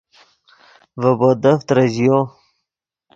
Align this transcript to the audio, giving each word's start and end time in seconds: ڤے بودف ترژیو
ڤے 0.99 1.11
بودف 1.19 1.59
ترژیو 1.67 2.17